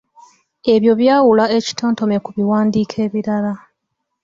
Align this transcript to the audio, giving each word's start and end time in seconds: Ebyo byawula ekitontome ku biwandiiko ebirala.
Ebyo 0.73 0.91
byawula 0.99 1.45
ekitontome 1.57 2.17
ku 2.23 2.29
biwandiiko 2.37 2.95
ebirala. 3.05 3.53